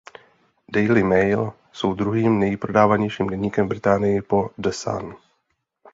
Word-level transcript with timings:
Daily 0.71 1.03
Mail 1.03 1.53
jsou 1.71 1.93
druhým 1.93 2.39
nejprodávanějším 2.39 3.27
deníkem 3.27 3.65
v 3.65 3.69
Británii 3.69 4.21
po 4.21 4.49
The 4.57 4.69
Sun. 4.69 5.15